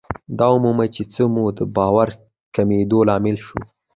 [0.37, 2.07] دا ومومئ چې څه مو د باور
[2.55, 3.57] کمېدو لامل شو.